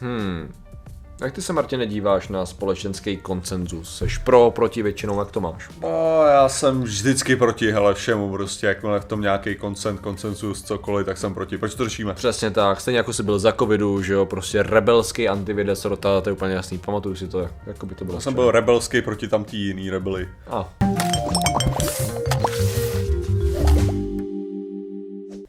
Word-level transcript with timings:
Hmm. 0.00 0.52
Jak 1.20 1.32
ty 1.32 1.42
se, 1.42 1.52
Martine, 1.52 1.86
díváš 1.86 2.28
na 2.28 2.46
společenský 2.46 3.16
koncenzus? 3.16 3.98
Seš 3.98 4.18
pro, 4.18 4.50
proti 4.50 4.82
většinou, 4.82 5.18
jak 5.18 5.30
to 5.30 5.40
máš? 5.40 5.70
No, 5.82 6.24
já 6.26 6.48
jsem 6.48 6.82
vždycky 6.82 7.36
proti, 7.36 7.72
hele, 7.72 7.94
všemu, 7.94 8.32
prostě, 8.32 8.66
jakmile 8.66 9.00
v 9.00 9.04
tom 9.04 9.20
nějaký 9.20 9.54
koncent, 9.54 10.00
koncensus, 10.00 10.62
cokoliv, 10.62 11.06
tak 11.06 11.18
jsem 11.18 11.34
proti. 11.34 11.58
Proč 11.58 11.74
to 11.74 11.84
řešíme? 11.84 12.14
Přesně 12.14 12.50
tak, 12.50 12.80
stejně 12.80 12.98
jako 12.98 13.12
jsi 13.12 13.22
byl 13.22 13.38
za 13.38 13.52
covidu, 13.52 14.02
že 14.02 14.12
jo, 14.12 14.26
prostě 14.26 14.62
rebelský 14.62 15.28
antivides 15.28 15.84
rota, 15.84 16.20
to 16.20 16.28
je 16.28 16.32
úplně 16.32 16.54
jasný, 16.54 16.78
pamatuju 16.78 17.14
si 17.14 17.28
to, 17.28 17.48
jako 17.66 17.86
by 17.86 17.94
to 17.94 18.04
bylo. 18.04 18.16
Já 18.16 18.20
jsem 18.20 18.34
byl 18.34 18.50
rebelský 18.50 19.02
proti 19.02 19.28
tam 19.28 19.44
tý 19.44 19.66
jiný 19.66 19.90
rebeli. 19.90 20.28
A. 20.50 20.68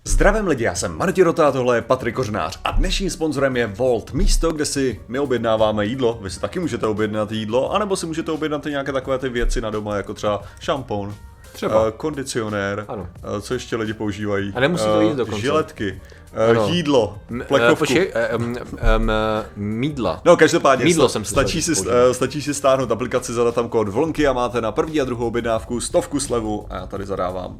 Zdravím 0.09 0.47
lidi, 0.47 0.63
já 0.63 0.75
jsem 0.75 0.97
Martin 0.97 1.25
Rota 1.25 1.47
a 1.47 1.51
tohle 1.51 1.77
je 1.77 1.81
Patrik 1.81 2.15
Kořnář 2.15 2.59
a 2.63 2.71
dnešním 2.71 3.09
sponzorem 3.09 3.57
je 3.57 3.67
Volt, 3.67 4.13
místo, 4.13 4.51
kde 4.51 4.65
si 4.65 4.99
my 5.07 5.19
objednáváme 5.19 5.85
jídlo. 5.85 6.19
Vy 6.21 6.29
si 6.29 6.39
taky 6.39 6.59
můžete 6.59 6.87
objednat 6.87 7.31
jídlo, 7.31 7.73
anebo 7.73 7.95
si 7.95 8.05
můžete 8.05 8.31
objednat 8.31 8.65
i 8.65 8.69
nějaké 8.69 8.91
takové 8.91 9.17
ty 9.17 9.29
věci 9.29 9.61
na 9.61 9.69
doma, 9.69 9.95
jako 9.95 10.13
třeba 10.13 10.41
šampon, 10.59 11.15
Třeba. 11.53 11.83
Uh, 11.85 11.91
kondicionér, 11.91 12.85
Ano. 12.87 13.07
Uh, 13.35 13.41
co 13.41 13.53
ještě 13.53 13.75
lidi 13.75 13.93
používají? 13.93 14.53
A 14.55 14.59
nemusí 14.59 14.85
to 14.85 14.99
Eh, 14.99 15.03
jít 15.03 15.15
dokonce. 15.15 15.41
Žiletky, 15.41 16.01
Ano. 16.49 16.65
uh, 16.65 16.71
jídlo, 16.73 17.17
M- 17.29 17.43
plechovku. 17.47 17.73
eh, 17.73 17.75
Počkej, 17.75 18.11
eh, 18.15 18.35
um, 18.35 18.55
um, 18.97 19.11
mídla. 19.55 20.21
No, 20.25 20.37
každopádně, 20.37 20.85
Mídlo 20.85 21.09
sta- 21.09 21.13
jsem 21.13 21.25
si 21.25 21.31
stačí, 21.31 21.61
si, 21.61 21.71
uh, 21.71 21.85
stačí 22.11 22.41
si 22.41 22.53
stáhnout 22.53 22.91
aplikaci, 22.91 23.33
zadat 23.33 23.55
tam 23.55 23.69
kód 23.69 23.87
vlnky 23.89 24.27
a 24.27 24.33
máte 24.33 24.61
na 24.61 24.71
první 24.71 25.01
a 25.01 25.05
druhou 25.05 25.27
objednávku 25.27 25.79
stovku 25.81 26.19
slevu 26.19 26.65
a 26.69 26.75
já 26.75 26.85
tady 26.87 27.05
zadávám. 27.05 27.59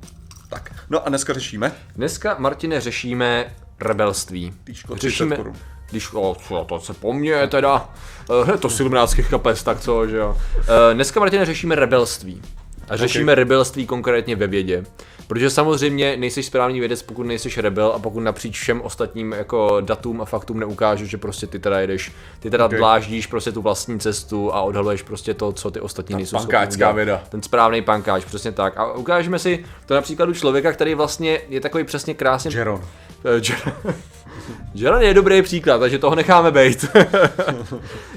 No 0.90 1.06
a 1.06 1.10
dneska 1.10 1.34
řešíme. 1.34 1.72
Dneska, 1.96 2.36
Martine, 2.40 2.82
řešíme 2.82 3.56
rebelství. 3.80 4.54
30 4.96 5.36
korun. 5.36 5.56
Když, 5.90 6.10
o, 6.14 6.36
co, 6.48 6.66
to 6.70 6.80
se 6.80 6.94
po 6.94 7.14
mně 7.14 7.48
teda, 7.48 7.90
eh, 8.54 8.58
to 8.58 8.70
z 8.70 8.80
iluminátských 8.80 9.30
kapes, 9.30 9.64
tak 9.64 9.80
co, 9.80 10.08
že 10.08 10.18
jo. 10.18 10.38
Eh, 10.60 10.94
Dneska, 10.94 11.20
Martine, 11.20 11.46
řešíme 11.46 11.76
rebelství. 11.76 12.42
A 12.90 12.98
řešíme 12.98 13.32
okay. 13.32 13.36
rebelství 13.36 13.86
konkrétně 13.86 14.36
ve 14.36 14.48
vědě. 14.48 14.84
Protože 15.28 15.50
samozřejmě 15.50 16.18
nejsi 16.18 16.44
správný 16.44 16.80
vědec, 16.80 17.02
pokud 17.02 17.24
nejsi 17.24 17.62
rebel 17.62 17.92
a 17.96 18.00
pokud 18.00 18.20
napříč 18.20 18.60
všem 18.60 18.82
ostatním 18.82 19.32
jako 19.32 19.82
datům 19.82 20.22
a 20.22 20.26
faktům 20.26 20.60
neukážeš, 20.60 21.10
že 21.10 21.18
prostě 21.18 21.48
ty 21.48 21.60
teda 21.60 21.80
jedeš, 21.80 22.12
ty 22.40 22.50
teda 22.50 22.66
Ok. 22.66 22.70
okay. 22.70 22.80
dláždíš 22.80 23.28
prostě 23.28 23.52
tu 23.52 23.62
vlastní 23.62 24.00
cestu 24.00 24.54
a 24.54 24.62
odhaluješ 24.62 25.02
prostě 25.02 25.34
to, 25.34 25.52
co 25.52 25.72
ty 25.72 25.80
ostatní 25.80 26.16
nejsou 26.16 26.38
schopni 26.38 26.52
pankáčská 26.52 26.92
věda. 26.92 27.24
Ten 27.30 27.42
správný 27.42 27.82
pankáč, 27.82 28.26
přesně 28.26 28.52
tak. 28.52 28.78
A 28.78 28.94
ukážeme 28.94 29.40
si 29.40 29.66
to 29.86 29.94
na 29.94 30.02
příkladu 30.02 30.34
člověka, 30.34 30.72
který 30.72 30.96
vlastně 30.96 31.42
je 31.50 31.62
takový 31.62 31.84
přesně 31.84 32.14
krásně 32.14 32.52
Jeron. 32.56 32.82
Jeron 34.74 35.02
je 35.02 35.14
dobrý 35.14 35.42
příklad, 35.42 35.78
takže 35.80 36.00
toho 36.00 36.16
necháme 36.16 36.52
být. 36.52 36.86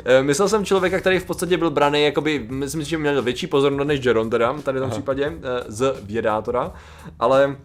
Eh, 0.04 0.22
Myslel 0.22 0.48
jsem 0.48 0.64
člověka, 0.64 1.00
který 1.00 1.18
v 1.18 1.24
podstatě 1.24 1.56
byl 1.56 1.70
braný, 1.70 2.04
jakoby, 2.04 2.46
myslím 2.50 2.84
si, 2.84 2.90
že 2.90 2.98
měl 2.98 3.22
větší 3.22 3.46
pozornost 3.46 3.86
než 3.88 4.04
Jeron 4.04 4.30
teda, 4.30 4.54
tady 4.62 4.78
v 4.78 4.82
tom 4.82 4.90
případě, 4.90 5.24
eh, 5.26 5.64
z 5.68 5.94
vědátora, 6.02 6.72
ale 7.20 7.56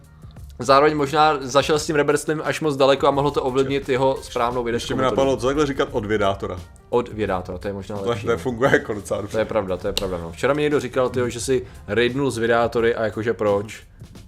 zároveň 0.58 0.96
možná 0.96 1.36
zašel 1.40 1.78
s 1.78 1.86
tím 1.86 1.96
rebelstvím 1.96 2.40
až 2.44 2.60
moc 2.60 2.76
daleko 2.76 3.08
a 3.08 3.10
mohlo 3.10 3.30
to 3.30 3.42
ovlivnit 3.42 3.88
jeho 3.88 4.18
správnou 4.22 4.60
Ještě 4.60 4.64
vědeckou 4.64 4.94
mi 4.96 5.02
metodu. 5.02 5.16
napadlo, 5.16 5.36
co 5.36 5.46
takhle 5.46 5.66
říkat 5.66 5.88
od 5.92 6.04
vědátora. 6.04 6.60
Od 6.90 7.08
vědátora, 7.12 7.58
to 7.58 7.68
je 7.68 7.74
možná 7.74 7.98
To, 7.98 8.08
lepší. 8.08 8.26
to 8.26 8.38
funguje 8.38 8.70
jako 8.72 8.94
docela 8.94 9.18
To 9.18 9.22
dobře. 9.22 9.38
je 9.38 9.44
pravda, 9.44 9.76
to 9.76 9.86
je 9.86 9.92
pravda. 9.92 10.18
No. 10.18 10.32
Včera 10.32 10.54
mi 10.54 10.62
někdo 10.62 10.80
říkal, 10.80 11.08
tyjo, 11.08 11.28
že 11.28 11.40
si 11.40 11.66
raidnul 11.88 12.30
z 12.30 12.38
vydátory 12.38 12.94
a 12.94 13.04
jakože 13.04 13.34
proč. 13.34 13.82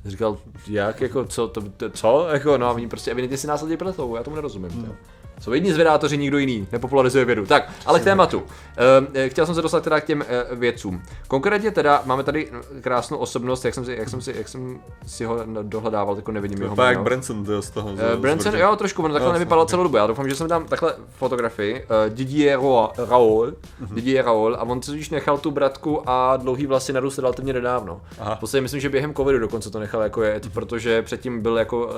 Říkal, 0.05 0.37
jak, 0.69 1.01
jako, 1.01 1.25
co, 1.25 1.49
to, 1.49 1.61
to, 1.77 1.91
co, 1.91 2.27
jako, 2.33 2.59
no 2.59 2.67
a 2.67 2.73
oni 2.73 2.89
prostě 2.89 3.11
evidentně 3.11 3.37
si 3.39 3.47
následně 3.47 3.77
pletou, 3.77 4.17
já 4.17 4.23
tomu 4.23 4.37
nerozumím. 4.37 4.71
Hmm. 4.71 4.93
Jsou 5.41 5.53
jedni 5.53 5.73
z 5.73 5.77
vydátoři, 5.77 6.19
nikdo 6.19 6.39
jiný, 6.39 6.67
nepopularizuje 6.73 7.25
vědu. 7.25 7.47
Tak, 7.47 7.73
ale 7.87 8.01
k 8.01 8.05
tématu. 8.05 8.43
Eh, 9.15 9.29
Chtěl 9.29 9.47
jsem 9.47 9.55
se 9.55 9.63
dostat 9.63 9.85
teda 9.85 10.01
k 10.01 10.05
těm 10.05 10.25
eh, 10.29 10.55
vědcům. 10.55 11.03
Konkrétně 11.29 11.71
teda 11.71 12.03
máme 12.05 12.23
tady 12.25 12.49
krásnou 12.81 13.17
osobnost, 13.19 13.65
jak 13.65 13.75
jsem 13.75 13.85
si, 13.85 13.93
jak 13.99 14.09
jsem 14.09 14.21
si, 14.21 14.35
jak 14.37 14.49
jsem 14.49 14.81
si 15.07 15.25
ho 15.25 15.39
dohledával, 15.63 16.17
jako 16.17 16.33
nevidím 16.33 16.63
jeho 16.63 16.77
To 16.77 16.83
je 16.83 16.87
jak 16.87 16.95
jméno. 16.97 17.05
Branson 17.05 17.45
to 17.45 17.63
z 17.63 17.71
toho. 17.71 17.91
Branson, 18.17 18.57
jo, 18.57 18.77
trošku, 18.77 19.03
on 19.03 19.13
takhle 19.13 19.29
No, 19.29 19.33
nevypadal 19.33 19.63
jasně. 19.65 19.71
celou 19.71 19.83
dobu. 19.83 19.97
Já 19.97 20.07
doufám, 20.07 20.29
že 20.29 20.35
jsem 20.35 20.49
dám 20.49 20.65
takhle 20.67 20.95
fotografii. 21.19 21.85
Didier 22.09 22.59
Ra- 22.59 22.91
Raoul, 23.09 23.53
Mhm. 23.81 23.95
Didier 23.95 24.25
Raoul, 24.25 24.55
a 24.55 24.63
on 24.63 24.83
si 24.83 25.01
nechal 25.11 25.39
tu 25.39 25.51
bratku 25.51 26.03
a 26.07 26.37
dlouhý 26.37 26.67
vlasy 26.67 26.93
narůst 26.93 27.19
relativně 27.19 27.53
nedávno. 27.53 28.01
Aha. 28.19 28.35
V 28.35 28.39
podstatě 28.39 28.63
myslím, 28.63 28.81
že 28.81 28.89
během 28.89 29.15
covidu 29.15 29.39
dokonce 29.39 29.71
to 29.71 29.79
nechal 29.81 30.03
jako 30.03 30.23
jet, 30.23 30.53
protože 30.53 31.03
předtím 31.03 31.41
byl 31.43 31.59
jako 31.59 31.91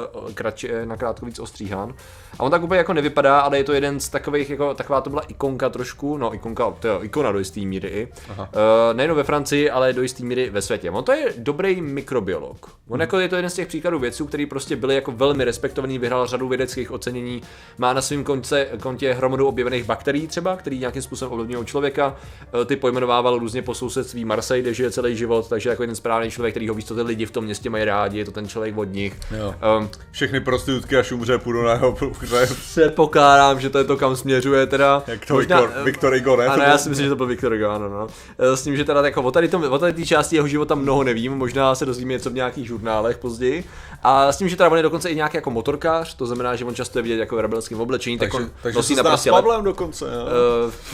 eh, 0.69 0.87
nakrátko 0.87 1.27
víc 1.27 1.39
ostříhán. 1.39 1.95
A 2.39 2.43
on 2.43 2.51
tak 2.51 2.63
úplně 2.63 2.79
jako 2.79 2.93
nevypadá, 2.93 3.32
ale 3.41 3.59
je 3.59 3.65
to 3.65 3.73
jeden 3.73 4.01
z 4.01 4.09
takových, 4.09 4.51
jako 4.51 4.75
taková 4.75 5.01
to 5.01 5.11
byla 5.11 5.23
ikonka 5.23 5.69
trošku, 5.69 6.17
no 6.17 6.35
ikonka, 6.35 6.71
to 6.81 6.89
je 6.89 6.95
ikona 7.03 7.33
do 7.33 7.39
jisté 7.39 7.61
míry 7.61 7.89
i. 7.89 8.09
Uh, 8.39 8.47
nejenom 8.93 9.17
ve 9.17 9.25
Francii, 9.25 9.71
ale 9.71 9.93
do 9.93 10.03
jisté 10.03 10.25
míry 10.25 10.51
ve 10.51 10.63
světě. 10.63 10.91
On 10.91 11.05
to 11.05 11.13
je 11.13 11.35
dobrý 11.39 11.81
mikrobiolog. 11.81 12.67
On 12.89 13.01
jako 13.01 13.19
je 13.19 13.29
to 13.29 13.37
jeden 13.37 13.51
z 13.51 13.55
těch 13.55 13.69
příkladů 13.69 13.99
vědců, 13.99 14.27
který 14.27 14.47
prostě 14.47 14.77
byli 14.77 14.95
jako 14.95 15.13
velmi 15.13 15.45
respektovaný, 15.45 15.99
vyhrál 15.99 16.27
řadu 16.27 16.49
vědeckých 16.49 16.91
ocenění, 16.91 17.43
má 17.79 17.93
na 17.93 18.03
svém 18.03 18.25
konce, 18.25 18.67
kontě 18.81 19.13
hromadu 19.13 19.47
objevených 19.49 19.85
bakterií 19.85 20.27
třeba, 20.27 20.57
který 20.57 20.79
nějakým 20.79 21.03
způsobem 21.03 21.33
ovlivňují 21.33 21.67
člověka. 21.67 22.17
Eh, 22.63 22.65
Ty 22.65 22.77
pojmenovával 22.77 23.39
různě 23.39 23.63
po 23.63 23.75
sousedství 23.75 24.25
Marseille, 24.25 24.63
kde 24.63 24.75
žije 24.75 24.91
celý 24.91 25.17
život, 25.17 25.49
takže 25.49 25.71
jako 25.71 25.83
jeden 25.83 25.97
správný 25.97 26.31
člověk, 26.31 26.53
který 26.53 26.69
ho 26.69 26.75
ví, 26.75 26.83
co 26.83 26.95
ty 26.95 27.03
lidi 27.03 27.27
v 27.27 27.31
tom 27.31 27.45
městě 27.45 27.71
mají 27.71 27.85
rádi, 27.85 28.19
je 28.19 28.25
to 28.25 28.31
ten 28.31 28.49
člověk 28.49 28.79
od 28.79 28.85
nich. 28.85 29.21
Jo. 29.39 29.55
Um, 29.79 29.91
Všechny 30.11 30.41
prostitutky 30.41 30.97
až 30.97 31.13
umře 31.13 31.39
půjdu 31.39 31.63
na 31.63 31.73
jeho. 31.73 31.97
Předpokládám, 33.23 33.61
že 33.61 33.71
to 33.71 33.79
je 33.79 33.85
to, 33.85 33.97
kam 33.97 34.17
směřuje 34.17 34.67
teda. 34.67 35.03
Jak 35.07 35.27
to 35.27 35.37
Viktor, 35.37 35.73
Viktor 35.85 36.15
Igor, 36.15 36.39
ne? 36.39 36.47
Ano, 36.47 36.63
já 36.63 36.79
si 36.79 36.89
myslím, 36.89 37.05
že 37.05 37.11
to 37.11 37.17
byl 37.17 37.27
Viktor 37.27 37.53
Hugo, 37.53 37.69
ano, 37.69 37.89
no. 37.89 38.07
Eh, 38.39 38.57
S 38.57 38.63
tím, 38.63 38.77
že 38.77 38.85
teda 38.85 39.05
jako 39.05 39.23
o 39.23 39.31
tady, 39.31 39.49
tom, 39.49 39.65
o 39.65 39.79
tady 39.79 39.93
té 39.93 40.07
části 40.07 40.37
jeho 40.37 40.49
života 40.49 40.75
mnoho 40.75 41.05
nevím, 41.05 41.33
možná 41.33 41.75
se 41.75 41.87
dozvíme 41.87 42.13
něco 42.13 42.31
v 42.31 42.35
nějakých 42.35 42.67
žurnálech 42.67 43.19
později. 43.19 43.65
A 44.03 44.33
s 44.33 44.39
tím, 44.39 44.49
že 44.49 44.57
teda 44.57 44.71
on 44.71 44.77
je 44.77 44.83
dokonce 44.83 45.11
i 45.11 45.17
nějaký 45.17 45.37
jako 45.37 45.51
motorkář, 45.51 46.15
to 46.15 46.27
znamená, 46.27 46.57
že 46.57 46.65
on 46.65 46.75
často 46.75 46.99
je 46.99 47.03
vidět 47.03 47.17
jako 47.17 47.37
v 47.37 47.41
rebelském 47.41 47.81
oblečení, 47.81 48.19
tak 48.19 48.31
takže, 48.31 48.45
on 48.45 48.51
takže 48.63 48.77
nosí 48.77 48.95
na 48.95 49.03
prostě 49.03 49.31
Pavlem 49.31 49.65
dokonce, 49.65 50.05
jo. 50.05 50.27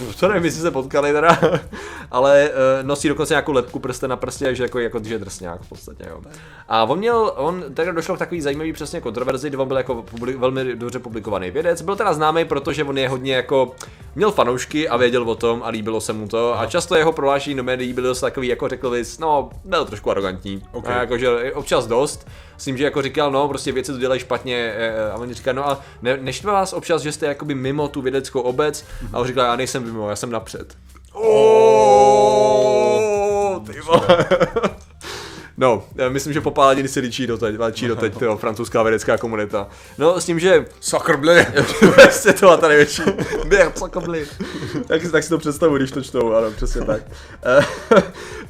Uh, 0.07 0.13
to 0.21 0.29
nevím, 0.29 0.45
jestli 0.45 0.63
se 0.63 0.71
potkali 0.71 1.13
teda, 1.13 1.39
ale 2.11 2.51
uh, 2.51 2.87
nosí 2.87 3.09
dokonce 3.09 3.35
nějakou 3.35 3.53
lepku 3.53 3.79
prste 3.79 4.09
na 4.09 4.17
prstě, 4.17 4.55
že 4.55 4.63
jako, 4.63 4.79
jako 4.79 5.01
že 5.05 5.19
drsňák 5.19 5.61
v 5.61 5.69
podstatě, 5.69 6.05
jo. 6.11 6.21
A 6.69 6.85
on 6.85 6.99
měl, 6.99 7.33
on 7.37 7.65
teda 7.75 7.93
došlo 7.93 8.17
k 8.17 8.19
takový 8.19 8.41
zajímavý 8.41 8.73
přesně 8.73 9.01
kontroverzi, 9.01 9.49
kdy 9.49 9.57
on 9.57 9.69
byl 9.69 9.77
jako 9.77 10.03
publik, 10.03 10.37
velmi 10.37 10.77
dobře 10.77 10.99
publikovaný 10.99 11.51
vědec, 11.51 11.83
byl 11.83 11.97
teda 11.97 12.15
známý, 12.19 12.45
protože 12.45 12.85
on 12.85 12.99
je 12.99 13.09
hodně 13.09 13.35
jako, 13.35 13.73
měl 14.15 14.31
fanoušky 14.33 14.89
a 14.89 14.97
věděl 14.97 15.31
o 15.31 15.35
tom 15.35 15.63
a 15.65 15.69
líbilo 15.69 16.01
se 16.01 16.13
mu 16.13 16.29
to 16.29 16.59
a 16.61 16.67
často 16.67 16.95
jeho 16.97 17.13
prohlášení 17.13 17.57
do 17.57 17.63
médií 17.65 17.93
byly 17.93 18.07
dost 18.07 18.21
takový, 18.21 18.49
jako 18.49 18.69
řekl 18.69 18.91
bys, 18.91 19.19
no, 19.19 19.51
byl 19.65 19.85
trošku 19.85 20.11
arrogantní, 20.11 20.63
Ok. 20.73 20.87
a 20.89 20.93
jakože 20.99 21.53
občas 21.55 21.87
dost, 21.87 22.29
s 22.57 22.65
tím, 22.65 22.77
že 22.77 22.85
jako 22.85 23.03
říkal, 23.03 23.31
no, 23.31 23.49
prostě 23.49 23.73
věci 23.73 23.93
to 23.93 23.99
dělají 23.99 24.21
špatně 24.21 24.73
eh, 24.77 25.11
a 25.11 25.15
on 25.17 25.33
říká, 25.35 25.53
no 25.53 25.69
a 25.69 25.81
ne, 26.03 26.17
neštve 26.21 26.53
vás 26.53 26.73
občas, 26.73 27.03
že 27.03 27.13
jste 27.13 27.27
jakoby 27.27 27.55
mimo 27.55 27.89
tu 27.89 28.03
vědeckou 28.03 28.41
obec 28.41 28.85
a 29.13 29.19
on 29.19 29.27
říká, 29.27 29.45
já 29.47 29.57
nejsem 29.57 29.85
mimo, 29.85 30.11
já 30.11 30.17
jsem 30.17 30.31
napřed. 30.31 30.77
Oh, 32.33 33.67
ty 33.67 33.81
vole. 33.81 34.19
No, 35.61 35.85
myslím, 36.09 36.33
že 36.33 36.41
popáladiny 36.41 36.89
se 36.89 37.01
ličí 37.01 37.27
doteď, 37.27 37.57
ličí 37.61 37.89
doteď, 37.89 38.19
tyjo, 38.19 38.37
francouzská 38.37 38.83
vědecká 38.83 39.19
komunita. 39.19 39.69
No, 39.99 40.21
s 40.21 40.25
tím, 40.25 40.39
že 40.39 40.67
Sakrbli. 40.81 41.47
Prostě 41.95 42.33
to 42.33 42.57
ta 42.57 42.69
největší. 42.69 43.03
Běh, 43.47 43.73
sakobli. 43.79 44.27
tak, 44.87 45.03
si- 45.03 45.11
tak 45.13 45.23
si 45.23 45.29
to 45.29 45.39
představu, 45.39 45.77
když 45.77 45.91
to 45.91 46.03
čtou, 46.03 46.33
ano, 46.33 46.51
přesně 46.51 46.81
tak. 46.85 47.03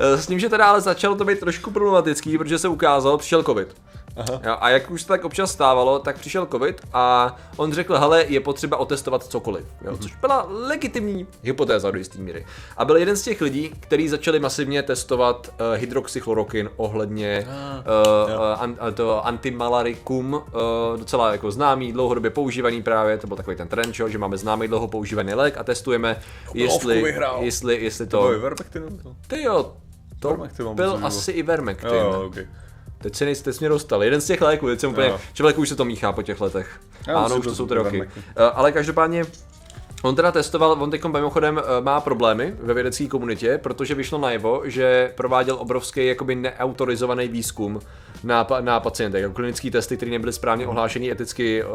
Eh, 0.00 0.18
S 0.18 0.26
tím, 0.26 0.38
že 0.38 0.48
teda 0.48 0.66
ale 0.66 0.80
začalo 0.80 1.14
to 1.16 1.24
být 1.24 1.40
trošku 1.40 1.70
problematický, 1.70 2.38
protože 2.38 2.58
se 2.58 2.68
ukázalo, 2.68 3.18
přišel 3.18 3.42
covid. 3.42 3.68
Aha. 4.18 4.40
Jo, 4.44 4.56
a 4.60 4.70
jak 4.70 4.90
už 4.90 5.02
to 5.04 5.08
tak 5.08 5.24
občas 5.24 5.52
stávalo, 5.52 5.98
tak 5.98 6.18
přišel 6.18 6.46
covid 6.46 6.80
a 6.92 7.36
on 7.56 7.72
řekl, 7.72 7.98
hele, 7.98 8.24
je 8.28 8.40
potřeba 8.40 8.76
otestovat 8.76 9.24
cokoliv. 9.24 9.64
Jo, 9.84 9.96
což 9.96 10.16
byla 10.16 10.46
legitimní 10.50 11.26
hypotéza 11.42 11.90
do 11.90 11.98
jisté 11.98 12.18
míry. 12.18 12.46
A 12.76 12.84
byl 12.84 12.96
jeden 12.96 13.16
z 13.16 13.22
těch 13.22 13.40
lidí, 13.40 13.72
kteří 13.80 14.08
začali 14.08 14.40
masivně 14.40 14.82
testovat 14.82 15.48
uh, 15.48 15.80
hydroxychlorokin 15.80 16.70
ohledně 16.76 17.46
uh, 17.48 18.34
uh, 18.34 18.62
an, 18.62 18.70
uh, 18.70 18.90
to 18.94 19.26
antimalarikum, 19.26 20.32
uh, 20.34 20.42
docela 20.98 21.32
jako 21.32 21.50
známý, 21.50 21.92
dlouhodobě 21.92 22.30
používaný 22.30 22.82
právě, 22.82 23.18
to 23.18 23.26
byl 23.26 23.36
takový 23.36 23.56
ten 23.56 23.68
trend, 23.68 23.94
že, 23.94 24.10
že 24.10 24.18
máme 24.18 24.36
známý 24.36 24.68
dlouho 24.68 24.88
používaný 24.88 25.34
lék 25.34 25.58
a 25.58 25.64
testujeme, 25.64 26.20
jestli, 26.54 27.02
vyhrál. 27.02 27.38
jestli, 27.44 27.84
jestli 27.84 28.06
To 28.06 28.22
to... 28.22 28.38
byl? 28.38 29.16
Ty 29.26 29.42
jo, 29.42 29.72
to 30.20 30.38
byl 30.74 31.00
asi 31.02 31.30
Ivermectin. 31.32 31.88
Jo, 31.88 32.22
okay. 32.26 32.46
Teď 32.98 33.14
se 33.14 33.24
nejste 33.24 33.50
mě 33.60 33.68
dostal. 33.68 34.04
Jeden 34.04 34.20
z 34.20 34.26
těch 34.26 34.40
léků, 34.40 34.66
teď 34.68 34.80
jsem 34.80 34.90
úplně, 34.90 35.08
Jo. 35.08 35.20
člověku 35.32 35.60
už 35.60 35.68
se 35.68 35.76
to 35.76 35.84
míchá 35.84 36.12
po 36.12 36.22
těch 36.22 36.40
letech. 36.40 36.80
Já 37.06 37.14
ano, 37.18 37.36
už 37.36 37.44
to 37.44 37.54
jsou 37.54 37.66
ty 37.66 37.74
roky. 37.74 38.02
Uh, 38.02 38.06
ale 38.54 38.72
každopádně 38.72 39.24
On 40.02 40.14
teda 40.14 40.32
testoval, 40.32 40.76
on 40.80 40.90
teď 40.90 41.04
mimochodem 41.04 41.58
eh, 41.58 41.80
má 41.80 42.00
problémy 42.00 42.54
ve 42.62 42.74
vědecké 42.74 43.06
komunitě, 43.06 43.58
protože 43.62 43.94
vyšlo 43.94 44.18
najevo, 44.18 44.62
že 44.64 45.12
prováděl 45.14 45.56
obrovský 45.60 46.06
jakoby 46.06 46.34
neautorizovaný 46.34 47.28
výzkum 47.28 47.80
na, 48.24 48.46
na 48.60 48.80
pacientech, 48.80 49.22
jako 49.22 49.34
klinické 49.34 49.70
testy, 49.70 49.96
které 49.96 50.10
nebyly 50.10 50.32
správně 50.32 50.66
ohlášený, 50.66 51.10
eticky 51.10 51.64
uh, 51.64 51.70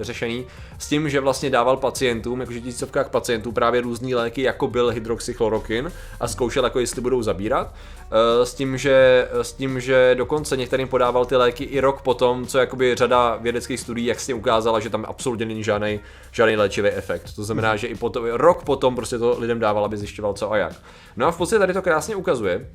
řešený, 0.00 0.46
s 0.78 0.88
tím, 0.88 1.08
že 1.08 1.20
vlastně 1.20 1.50
dával 1.50 1.76
pacientům, 1.76 2.40
jakože 2.40 2.60
tisícovkách 2.60 3.10
pacientů 3.10 3.52
právě 3.52 3.80
různé 3.80 4.16
léky, 4.16 4.42
jako 4.42 4.66
byl 4.66 4.88
hydroxychlorokin 4.88 5.92
a 6.20 6.28
zkoušel, 6.28 6.64
jako 6.64 6.80
jestli 6.80 7.00
budou 7.00 7.22
zabírat, 7.22 7.66
uh, 7.66 8.44
s 8.44 8.54
tím, 8.54 8.78
že, 8.78 9.28
s 9.32 9.52
tím, 9.52 9.80
že 9.80 10.14
dokonce 10.14 10.56
některým 10.56 10.88
podával 10.88 11.24
ty 11.24 11.36
léky 11.36 11.64
i 11.64 11.80
rok 11.80 12.02
potom, 12.02 12.46
co 12.46 12.58
jakoby 12.58 12.94
řada 12.94 13.36
vědeckých 13.36 13.80
studií 13.80 14.06
jasně 14.06 14.34
ukázala, 14.34 14.80
že 14.80 14.90
tam 14.90 15.04
absolutně 15.08 15.46
není 15.46 15.64
žádný, 15.64 16.00
žádný 16.32 16.56
léčivý 16.56 16.88
efekt. 16.88 17.36
To 17.36 17.44
znamená, 17.44 17.63
že 17.76 17.86
i 17.86 17.94
potom, 17.94 18.24
rok 18.30 18.64
potom 18.64 18.94
prostě 18.96 19.18
to 19.18 19.36
lidem 19.38 19.58
dával, 19.58 19.84
aby 19.84 19.96
zjišťoval 19.96 20.34
co 20.34 20.52
a 20.52 20.56
jak. 20.56 20.72
No 21.16 21.26
a 21.26 21.30
v 21.30 21.36
podstatě 21.36 21.58
tady 21.58 21.72
to 21.72 21.82
krásně 21.82 22.16
ukazuje, 22.16 22.70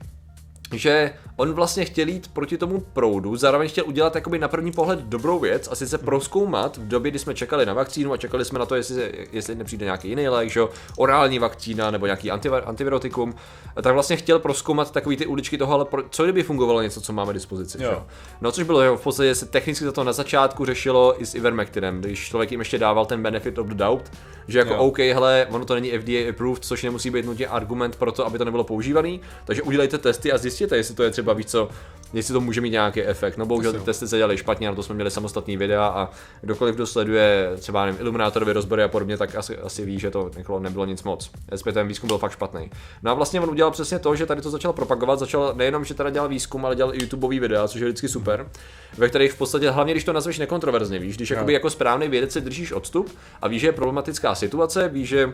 že 0.74 1.14
on 1.36 1.54
vlastně 1.54 1.86
chtěl 1.86 2.08
jít 2.08 2.28
proti 2.28 2.58
tomu 2.58 2.80
proudu, 2.94 3.36
zároveň 3.36 3.70
chtěl 3.70 3.84
udělat 3.88 4.16
jakoby 4.16 4.40
na 4.40 4.48
první 4.48 4.72
pohled 4.72 5.00
dobrou 5.00 5.40
věc 5.40 5.68
a 5.72 5.76
sice 5.76 5.98
proskoumat 5.98 6.78
v 6.78 6.88
době, 6.88 7.12
kdy 7.12 7.20
jsme 7.20 7.34
čekali 7.34 7.66
na 7.66 7.74
vakcínu 7.74 8.14
a 8.14 8.18
čekali 8.18 8.46
jsme 8.46 8.60
na 8.60 8.66
to, 8.66 8.76
jestli, 8.76 9.28
jestli 9.32 9.56
nepřijde 9.56 9.86
nějaký 9.86 10.10
jiný 10.10 10.28
lék, 10.28 10.50
že? 10.50 10.62
orální 10.98 11.40
vakcína 11.40 11.92
nebo 11.92 12.06
nějaký 12.06 12.32
antivirotikum, 12.66 13.36
tak 13.82 13.94
vlastně 13.94 14.16
chtěl 14.16 14.40
proskoumat 14.40 14.92
takový 14.92 15.18
ty 15.18 15.26
uličky 15.26 15.58
toho, 15.58 15.74
ale 15.74 15.86
pro, 15.86 16.04
co 16.10 16.24
kdyby 16.24 16.44
fungovalo 16.44 16.82
něco, 16.82 17.02
co 17.02 17.14
máme 17.14 17.34
dispozici. 17.34 17.78
Že? 17.78 17.90
No 18.42 18.52
což 18.52 18.64
bylo, 18.64 18.84
že 18.84 18.90
v 18.90 19.02
podstatě 19.02 19.36
se 19.36 19.46
technicky 19.46 19.86
za 19.86 19.92
to 19.92 20.04
na 20.04 20.14
začátku 20.14 20.66
řešilo 20.66 21.22
i 21.22 21.26
s 21.26 21.36
Ivermectinem, 21.36 22.02
když 22.02 22.28
člověk 22.28 22.52
jim 22.52 22.62
ještě 22.62 22.78
dával 22.78 23.06
ten 23.06 23.24
benefit 23.24 23.58
of 23.58 23.68
the 23.68 23.76
doubt, 23.76 24.12
že 24.48 24.60
jako 24.60 24.74
jo. 24.74 24.80
OK, 24.80 24.98
hele, 24.98 25.48
ono 25.50 25.66
to 25.66 25.76
není 25.76 25.92
FDA 25.92 26.30
approved, 26.30 26.66
což 26.66 26.84
nemusí 26.84 27.10
být 27.10 27.26
nutně 27.26 27.48
argument 27.48 27.96
pro 27.96 28.12
to, 28.12 28.26
aby 28.26 28.38
to 28.38 28.46
nebylo 28.46 28.64
používaný, 28.64 29.22
takže 29.46 29.62
udělejte 29.62 29.98
testy 29.98 30.32
a 30.32 30.38
zjistěte, 30.60 30.78
jestli 30.78 30.96
to 30.96 31.04
je 31.04 31.10
třeba 31.10 31.34
víc 31.34 31.52
co, 31.52 31.70
jestli 32.14 32.34
to 32.34 32.42
může 32.42 32.62
mít 32.62 32.70
nějaký 32.70 33.02
efekt. 33.02 33.38
No 33.38 33.46
bohužel 33.46 33.74
ty 33.74 33.80
testy 33.80 34.08
se 34.08 34.18
dělaly 34.18 34.38
špatně, 34.38 34.68
na 34.68 34.76
to 34.76 34.84
jsme 34.84 34.96
měli 34.96 35.12
samostatný 35.12 35.58
videa 35.58 35.86
a 35.86 36.10
kdokoliv, 36.42 36.76
kdo 36.76 36.88
sleduje 36.88 37.52
třeba 37.60 37.86
nevím, 37.86 38.02
iluminátorové 38.02 38.54
rozbory 38.54 38.84
a 38.84 38.88
podobně, 38.88 39.18
tak 39.18 39.36
asi, 39.36 39.58
asi 39.58 39.86
ví, 39.86 40.00
že 40.00 40.12
to 40.12 40.32
jako 40.38 40.60
nebylo 40.60 40.86
nic 40.86 41.04
moc. 41.04 41.32
Respektive 41.48 41.74
ten 41.74 41.88
výzkum 41.88 42.08
byl 42.08 42.18
fakt 42.18 42.32
špatný. 42.32 42.72
No 43.04 43.12
a 43.12 43.14
vlastně 43.14 43.42
on 43.42 43.50
udělal 43.50 43.72
přesně 43.72 44.00
to, 44.00 44.16
že 44.16 44.26
tady 44.26 44.42
to 44.42 44.50
začal 44.50 44.74
propagovat, 44.74 45.20
začal 45.20 45.54
nejenom, 45.56 45.86
že 45.86 45.94
teda 45.94 46.10
dělal 46.10 46.30
výzkum, 46.30 46.66
ale 46.66 46.76
dělal 46.76 46.96
i 46.96 47.02
YouTubeový 47.02 47.40
videa, 47.40 47.68
což 47.68 47.82
je 47.82 47.88
vždycky 47.88 48.08
super, 48.08 48.50
ve 48.98 49.10
kterých 49.10 49.32
v 49.32 49.38
podstatě, 49.38 49.70
hlavně 49.70 49.94
když 49.94 50.04
to 50.04 50.14
nazveš 50.14 50.40
nekontroverzně, 50.40 51.00
víš, 51.00 51.16
když 51.16 51.30
jakoby 51.30 51.54
jako 51.54 51.70
správný 51.70 52.08
vědec 52.08 52.32
si 52.32 52.42
držíš 52.42 52.72
odstup 52.72 53.16
a 53.42 53.48
víš, 53.48 53.62
že 53.62 53.68
je 53.68 53.72
problematická 53.72 54.36
situace, 54.36 54.90
víš, 54.90 55.10
že 55.10 55.34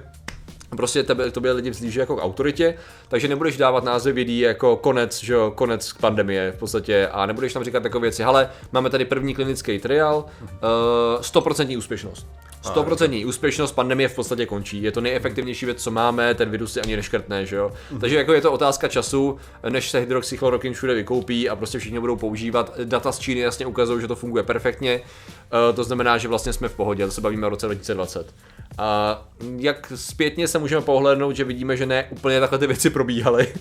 prostě 0.69 1.03
tebe, 1.03 1.31
tobě 1.31 1.51
lidi 1.51 1.69
vzlíží 1.69 1.99
jako 1.99 2.15
k 2.15 2.23
autoritě, 2.23 2.77
takže 3.07 3.27
nebudeš 3.27 3.57
dávat 3.57 3.83
název 3.83 4.15
videí 4.15 4.39
jako 4.39 4.75
konec, 4.75 5.23
že 5.23 5.33
jo, 5.33 5.51
konec 5.55 5.93
pandemie 5.93 6.51
v 6.51 6.59
podstatě 6.59 7.07
a 7.07 7.25
nebudeš 7.25 7.53
tam 7.53 7.63
říkat 7.63 7.83
takové 7.83 8.01
věci, 8.01 8.23
ale 8.23 8.49
máme 8.71 8.89
tady 8.89 9.05
první 9.05 9.35
klinický 9.35 9.79
trial, 9.79 10.25
uh, 10.41 11.21
100% 11.21 11.77
úspěšnost. 11.77 12.27
100% 12.63 13.27
úspěšnost 13.27 13.71
pandemie 13.71 14.09
v 14.09 14.15
podstatě 14.15 14.45
končí. 14.45 14.83
Je 14.83 14.91
to 14.91 15.01
nejefektivnější 15.01 15.65
věc, 15.65 15.83
co 15.83 15.91
máme, 15.91 16.33
ten 16.33 16.49
virus 16.49 16.73
si 16.73 16.81
ani 16.81 16.95
neškrtne, 16.95 17.45
že 17.45 17.55
jo. 17.55 17.71
Takže 17.99 18.17
jako 18.17 18.33
je 18.33 18.41
to 18.41 18.51
otázka 18.51 18.87
času, 18.87 19.37
než 19.69 19.91
se 19.91 19.99
hydroxychlorokin 19.99 20.73
všude 20.73 20.93
vykoupí 20.93 21.49
a 21.49 21.55
prostě 21.55 21.79
všichni 21.79 21.99
budou 21.99 22.15
používat. 22.15 22.79
Data 22.83 23.11
z 23.11 23.19
Číny 23.19 23.39
jasně 23.39 23.65
ukazují, 23.65 24.01
že 24.01 24.07
to 24.07 24.15
funguje 24.15 24.43
perfektně. 24.43 25.01
Uh, 25.01 25.75
to 25.75 25.83
znamená, 25.83 26.17
že 26.17 26.27
vlastně 26.27 26.53
jsme 26.53 26.67
v 26.67 26.75
pohodě, 26.75 27.05
to 27.05 27.11
se 27.11 27.21
bavíme 27.21 27.47
o 27.47 27.49
roce 27.49 27.65
2020. 27.65 28.33
A 28.77 29.21
jak 29.57 29.91
zpětně 29.95 30.47
se 30.47 30.59
můžeme 30.59 30.81
pohlednout, 30.81 31.35
že 31.35 31.43
vidíme, 31.43 31.77
že 31.77 31.85
ne 31.85 32.07
úplně 32.09 32.39
takhle 32.39 32.59
ty 32.59 32.67
věci 32.67 32.89
probíhaly. 32.89 33.53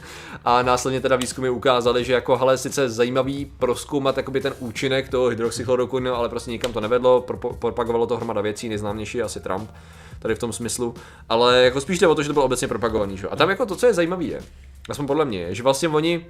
A 0.44 0.62
následně 0.62 1.00
teda 1.00 1.16
výzkumy 1.16 1.49
ukázaly, 1.49 2.05
že 2.05 2.12
jako 2.12 2.37
hele, 2.37 2.58
sice 2.58 2.88
zajímavý 2.88 3.44
proskoumat 3.58 4.16
jakoby 4.16 4.40
ten 4.40 4.55
účinek 4.58 5.08
toho 5.08 5.28
hydroxychlorokinu, 5.28 6.14
ale 6.14 6.28
prostě 6.28 6.50
nikam 6.50 6.72
to 6.72 6.81
nevedlo, 6.81 7.26
propagovalo 7.58 8.06
to 8.06 8.16
hromada 8.16 8.40
věcí, 8.40 8.69
nejznámější 8.69 9.22
asi 9.22 9.40
Trump 9.40 9.70
tady 10.19 10.34
v 10.34 10.38
tom 10.38 10.52
smyslu, 10.52 10.94
ale 11.28 11.62
jako 11.64 11.81
spíš 11.81 11.99
jde 11.99 12.06
o 12.06 12.14
to, 12.14 12.22
že 12.22 12.28
to 12.28 12.32
bylo 12.32 12.44
obecně 12.44 12.69
propagovaný. 12.69 13.16
Že? 13.16 13.28
A 13.28 13.37
tam 13.37 13.50
jako 13.50 13.66
to, 13.66 13.76
co 13.76 13.87
je 13.87 13.94
zajímavé, 13.94 14.25
je, 14.25 14.40
aspoň 14.88 15.06
podle 15.06 15.25
mě, 15.25 15.38
je, 15.38 15.55
že 15.55 15.62
vlastně 15.62 15.88
oni 15.88 16.26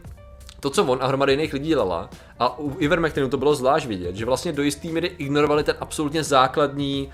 to, 0.60 0.70
co 0.70 0.84
on 0.84 0.98
a 1.02 1.06
hromady 1.06 1.32
jiných 1.32 1.52
lidí 1.52 1.68
dělala, 1.68 2.10
a 2.38 2.58
u 2.58 2.76
Ivermectinu 2.78 3.28
to 3.28 3.36
bylo 3.36 3.54
zvlášť 3.54 3.86
vidět, 3.86 4.16
že 4.16 4.24
vlastně 4.24 4.52
do 4.52 4.62
jistý 4.62 4.92
míry 4.92 5.12
ignorovali 5.18 5.64
ten 5.64 5.76
absolutně 5.80 6.24
základní 6.24 7.10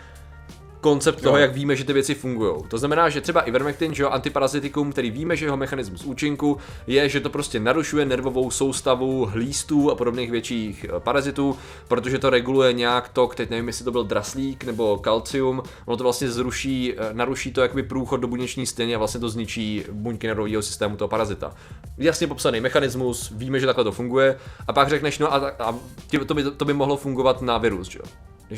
koncept 0.81 1.23
toho, 1.23 1.37
jak 1.37 1.55
víme, 1.55 1.77
že 1.77 1.85
ty 1.85 1.93
věci 1.93 2.15
fungují. 2.15 2.55
To 2.69 2.79
znamená, 2.79 3.09
že 3.09 3.21
třeba 3.21 3.41
Ivermectin, 3.41 3.94
že 3.94 4.03
jo, 4.03 4.09
antiparazitikum, 4.09 4.93
který 4.93 5.11
víme, 5.11 5.37
že 5.37 5.47
jeho 5.47 5.56
mechanismus 5.56 6.05
účinku 6.05 6.59
je, 6.87 7.09
že 7.09 7.21
to 7.21 7.31
prostě 7.31 7.61
narušuje 7.61 8.05
nervovou 8.05 8.50
soustavu 8.50 9.27
hlístů 9.27 9.91
a 9.91 9.94
podobných 9.94 10.31
větších 10.31 10.85
eh, 10.85 11.00
parazitů, 11.00 11.56
protože 11.88 12.19
to 12.19 12.31
reguluje 12.31 12.73
nějak 12.73 13.09
to, 13.09 13.31
teď 13.35 13.50
nevím, 13.50 13.67
jestli 13.67 13.85
to 13.85 13.91
byl 13.91 14.05
draslík 14.05 14.65
nebo 14.65 14.99
kalcium, 14.99 15.62
ono 15.87 15.97
to 15.97 16.05
vlastně 16.05 16.31
zruší, 16.31 16.94
eh, 16.97 17.09
naruší 17.12 17.53
to 17.53 17.61
jakoby 17.61 17.82
průchod 17.82 18.21
do 18.21 18.29
buněční 18.29 18.67
stěny 18.67 18.94
a 18.94 18.99
vlastně 18.99 19.21
to 19.21 19.29
zničí 19.29 19.85
buňky 19.93 20.27
nervového 20.27 20.62
systému 20.62 20.97
toho 20.97 21.09
parazita. 21.09 21.55
Jasně 21.99 22.27
popsaný 22.27 22.61
mechanismus, 22.61 23.32
víme, 23.35 23.61
že 23.61 23.67
takhle 23.67 23.85
to 23.85 23.93
funguje, 23.93 24.37
a 24.69 24.73
pak 24.73 24.88
řekneš, 24.88 25.19
no 25.19 25.35
a, 25.35 25.37
a 25.59 25.75
to, 26.27 26.35
by, 26.35 26.44
to 26.44 26.65
by 26.65 26.73
mohlo 26.73 26.97
fungovat 26.97 27.43
na 27.43 27.59
virus, 27.59 27.88
že 27.88 27.99
jo. 27.99 28.05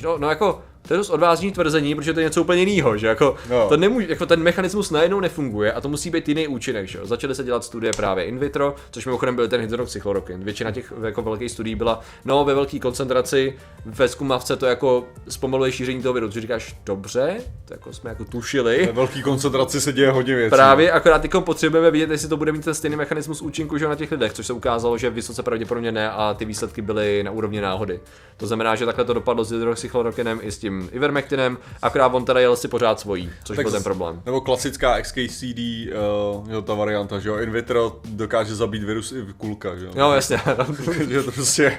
No, 0.02 0.18
no 0.18 0.28
jako, 0.28 0.62
to 0.88 0.94
je 0.94 0.98
dost 0.98 1.10
odvážný 1.10 1.52
tvrzení, 1.52 1.94
protože 1.94 2.12
to 2.12 2.20
je 2.20 2.24
něco 2.24 2.40
úplně 2.40 2.62
jiného, 2.62 2.96
že 2.96 3.06
jako, 3.06 3.36
no. 3.50 3.68
to 3.68 3.76
nemůže, 3.76 4.06
jako 4.10 4.26
ten 4.26 4.42
mechanismus 4.42 4.90
najednou 4.90 5.20
nefunguje 5.20 5.72
a 5.72 5.80
to 5.80 5.88
musí 5.88 6.10
být 6.10 6.28
jiný 6.28 6.48
účinek, 6.48 6.88
že 6.88 6.98
jo. 6.98 7.06
Začaly 7.06 7.34
se 7.34 7.44
dělat 7.44 7.64
studie 7.64 7.92
právě 7.96 8.24
in 8.24 8.38
vitro, 8.38 8.74
což 8.90 9.06
mimochodem 9.06 9.36
byl 9.36 9.48
ten 9.48 9.60
hydroxychlorokin. 9.60 10.44
Většina 10.44 10.70
těch 10.70 10.92
jako 11.04 11.22
velkých 11.22 11.50
studií 11.50 11.74
byla, 11.74 12.00
no 12.24 12.44
ve 12.44 12.54
velké 12.54 12.78
koncentraci 12.78 13.54
ve 13.84 14.08
zkumavce 14.08 14.56
to 14.56 14.66
jako 14.66 15.04
zpomaluje 15.28 15.72
šíření 15.72 16.02
toho 16.02 16.12
viru, 16.12 16.28
což 16.30 16.42
říkáš, 16.42 16.76
dobře, 16.86 17.36
to 17.64 17.74
jako 17.74 17.92
jsme 17.92 18.10
jako 18.10 18.24
tušili. 18.24 18.86
Ve 18.86 18.92
velké 18.92 19.22
koncentraci 19.22 19.80
se 19.80 19.92
děje 19.92 20.10
hodně 20.10 20.34
věcí. 20.34 20.50
Právě, 20.50 20.92
akorát 20.92 21.22
teď 21.22 21.30
potřebujeme 21.40 21.90
vidět, 21.90 22.10
jestli 22.10 22.28
to 22.28 22.36
bude 22.36 22.52
mít 22.52 22.64
ten 22.64 22.74
stejný 22.74 22.96
mechanismus 22.96 23.42
účinku, 23.42 23.78
že 23.78 23.88
na 23.88 23.94
těch 23.94 24.12
lidech, 24.12 24.32
což 24.32 24.46
se 24.46 24.52
ukázalo, 24.52 24.98
že 24.98 25.10
vysoce 25.10 25.42
pravděpodobně 25.42 25.92
ne 25.92 26.10
a 26.10 26.34
ty 26.34 26.44
výsledky 26.44 26.82
byly 26.82 27.22
na 27.22 27.30
úrovni 27.30 27.60
náhody. 27.60 28.00
To 28.36 28.46
znamená, 28.46 28.74
že 28.74 28.86
takhle 28.86 29.04
to 29.04 29.14
dopadlo 29.14 29.44
s 29.44 29.50
hydroxychlorokinem 29.50 30.40
i 30.42 30.52
s 30.52 30.58
tím 30.58 30.71
Ivermectinem, 30.92 31.58
akorát 31.82 32.06
on 32.06 32.24
teda 32.24 32.40
jel 32.40 32.56
si 32.56 32.68
pořád 32.68 33.00
svojí, 33.00 33.30
což 33.44 33.56
tak 33.56 33.64
byl 33.66 33.72
ten 33.72 33.82
problém. 33.82 34.22
Nebo 34.26 34.40
klasická 34.40 35.02
XKCD, 35.02 35.58
uh, 35.58 36.50
jo, 36.50 36.62
ta 36.62 36.74
varianta, 36.74 37.18
že 37.18 37.28
jo, 37.28 37.38
in 37.38 37.50
vitro 37.50 38.00
dokáže 38.04 38.54
zabít 38.54 38.82
virus 38.82 39.12
i 39.12 39.26
kulka, 39.36 39.76
že 39.76 39.86
jo. 39.86 39.92
Jo, 39.96 40.12
jasně. 40.12 40.40
že 41.08 41.22
to 41.22 41.32
prostě... 41.32 41.78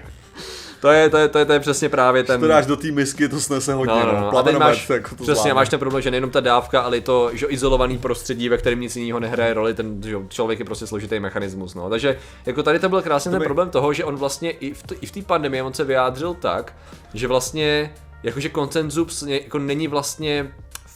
To 0.83 0.91
je, 0.91 1.09
to, 1.09 1.17
je, 1.17 1.27
to, 1.27 1.39
je, 1.39 1.45
to 1.45 1.53
je 1.53 1.59
přesně 1.59 1.89
právě 1.89 2.23
ten... 2.23 2.35
Když 2.39 2.47
to 2.47 2.47
dáš 2.47 2.65
do 2.65 2.75
té 2.75 2.91
misky, 2.91 3.29
to 3.29 3.39
snese 3.39 3.73
hodně, 3.73 3.93
no, 3.93 4.13
no, 4.13 4.21
no. 4.21 4.37
A 4.37 4.43
teď 4.43 4.57
máš, 4.57 4.89
jako 4.89 5.09
to 5.09 5.15
přesně, 5.15 5.33
zvládne. 5.33 5.53
máš 5.53 5.69
ten 5.69 5.79
problém, 5.79 6.01
že 6.01 6.11
nejenom 6.11 6.29
ta 6.29 6.39
dávka, 6.39 6.81
ale 6.81 6.97
i 6.97 7.01
to 7.01 7.29
že 7.33 7.45
izolovaný 7.45 7.97
prostředí, 7.97 8.49
ve 8.49 8.57
kterém 8.57 8.79
nic 8.79 8.95
jiného 8.95 9.19
nehraje 9.19 9.53
roli, 9.53 9.73
ten 9.73 10.03
že 10.03 10.15
člověk 10.29 10.59
je 10.59 10.65
prostě 10.65 10.87
složitý 10.87 11.19
mechanismus. 11.19 11.75
No. 11.75 11.89
Takže 11.89 12.17
jako 12.45 12.63
tady 12.63 12.79
to 12.79 12.89
byl 12.89 13.01
krásně 13.01 13.29
to 13.29 13.33
ten 13.33 13.39
by... 13.39 13.45
problém 13.45 13.69
toho, 13.69 13.93
že 13.93 14.03
on 14.03 14.15
vlastně 14.15 14.51
i 14.51 14.73
v, 14.73 14.83
t- 14.83 14.95
i 15.01 15.05
v 15.05 15.11
té 15.11 15.21
pandemii 15.21 15.61
on 15.61 15.73
se 15.73 15.83
vyjádřil 15.83 16.33
tak, 16.33 16.73
že 17.13 17.27
vlastně 17.27 17.93
jakože 18.23 18.49
koncenzus 18.49 19.23
jako 19.27 19.59
není 19.59 19.87
vlastně 19.87 20.53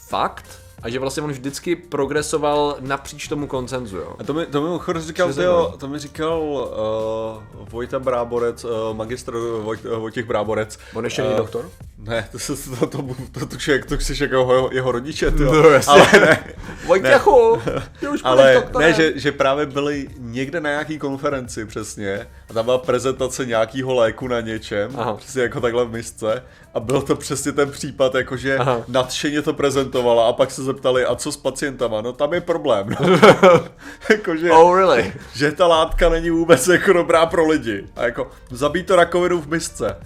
fakt, 0.08 0.60
a 0.82 0.88
že 0.88 0.98
vlastně 0.98 1.22
on 1.22 1.30
vždycky 1.30 1.76
progresoval 1.76 2.76
napříč 2.80 3.28
tomu 3.28 3.46
koncenzu, 3.46 3.96
jo. 3.96 4.16
A 4.18 4.24
to 4.24 4.34
mi, 4.34 4.46
to 4.46 4.62
mi 4.62 5.00
říkal, 5.00 5.34
tyjo, 5.34 5.74
to 5.78 5.88
mi 5.88 5.98
říkal 5.98 6.40
uh, 6.42 7.68
Vojta 7.68 7.98
Bráborec, 7.98 8.64
uh, 8.64 8.70
magistr 8.92 9.32
Vojt, 9.62 9.84
uh, 9.84 9.98
Vojtěch 9.98 10.26
Bráborec. 10.26 10.78
On 10.94 11.04
ještě 11.04 11.22
není 11.22 11.34
uh, 11.34 11.38
doktor? 11.38 11.70
Ne, 11.98 12.28
to, 12.32 12.38
se, 12.38 12.56
to, 12.70 12.86
to, 12.86 13.04
to, 13.32 13.46
to, 13.46 13.56
člověk, 13.56 13.86
to 13.86 13.96
chceš 13.96 14.18
jako 14.18 14.34
jeho, 14.34 14.70
jeho 14.72 14.92
rodiče, 14.92 15.30
ty 15.30 15.42
No 15.42 15.52
jasně. 15.54 15.92
Ale 15.92 16.06
ne. 16.12 16.54
Vojtěchu, 16.88 17.60
ne. 18.02 18.08
už 18.08 18.20
Ale 18.24 18.64
ne, 18.78 18.92
že, 18.92 19.12
že 19.16 19.32
právě 19.32 19.66
byli 19.66 20.08
někde 20.18 20.60
na 20.60 20.70
nějaký 20.70 20.98
konferenci 20.98 21.64
přesně 21.64 22.26
a 22.50 22.52
tam 22.52 22.64
byla 22.64 22.78
prezentace 22.78 23.46
nějakého 23.46 23.94
léku 23.94 24.28
na 24.28 24.40
něčem, 24.40 24.90
Aha. 24.96 25.14
přesně 25.14 25.42
jako 25.42 25.60
takhle 25.60 25.84
v 25.84 25.90
misce 25.90 26.42
a 26.74 26.80
byl 26.80 27.02
to 27.02 27.16
přesně 27.16 27.52
ten 27.52 27.70
případ, 27.70 28.14
jakože 28.14 28.58
Aha. 28.58 28.80
nadšeně 28.88 29.42
to 29.42 29.52
prezentovala 29.54 30.28
a 30.28 30.32
pak 30.32 30.50
se 30.50 30.62
zeptali, 30.62 31.04
a 31.04 31.14
co 31.14 31.32
s 31.32 31.36
pacientama? 31.36 32.00
No 32.00 32.12
tam 32.12 32.34
je 32.34 32.40
problém. 32.40 32.88
No. 33.00 33.18
jakože, 34.10 34.50
oh, 34.50 34.76
really? 34.76 35.12
že 35.34 35.52
ta 35.52 35.66
látka 35.66 36.08
není 36.08 36.30
vůbec 36.30 36.68
jako 36.68 36.92
dobrá 36.92 37.26
pro 37.26 37.46
lidi. 37.46 37.84
A 37.96 38.04
jako 38.04 38.30
zabít 38.50 38.86
to 38.86 38.96
rakovinu 38.96 39.40
v 39.40 39.48
misce. 39.48 39.96